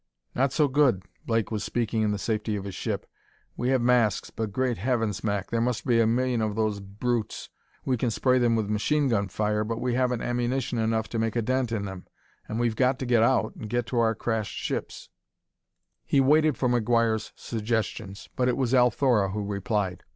"Not 0.33 0.51
so 0.51 0.67
good!" 0.67 1.03
Blake 1.27 1.51
was 1.51 1.63
speaking 1.63 2.01
in 2.01 2.11
the 2.11 2.17
safety 2.17 2.55
of 2.55 2.63
his 2.63 2.73
ship. 2.73 3.05
"We 3.55 3.69
have 3.69 3.81
masks, 3.83 4.31
but 4.31 4.51
great 4.51 4.79
heavens, 4.79 5.23
Mac! 5.23 5.51
there 5.51 5.61
must 5.61 5.85
be 5.85 5.99
a 6.01 6.07
million 6.07 6.41
of 6.41 6.55
those 6.55 6.79
brutes. 6.79 7.49
We 7.85 7.97
can 7.97 8.09
spray 8.09 8.39
them 8.39 8.55
with 8.55 8.67
machine 8.67 9.09
gun 9.09 9.27
fire, 9.27 9.63
but 9.63 9.79
we 9.79 9.93
haven't 9.93 10.23
ammunition 10.23 10.79
enough 10.79 11.07
to 11.09 11.19
make 11.19 11.35
a 11.35 11.41
dent 11.43 11.71
in 11.71 11.85
them. 11.85 12.07
And 12.47 12.59
we've 12.59 12.75
got 12.75 12.97
to 12.97 13.05
get 13.05 13.21
out 13.21 13.55
and 13.55 13.69
get 13.69 13.85
to 13.89 13.99
our 13.99 14.15
crashed 14.15 14.57
ships." 14.57 15.09
He 16.03 16.19
waited 16.19 16.57
for 16.57 16.67
McGuire's 16.67 17.31
suggestions, 17.35 18.27
but 18.35 18.47
it 18.47 18.57
was 18.57 18.73
Althora 18.73 19.29
who 19.29 19.45
replied. 19.45 20.01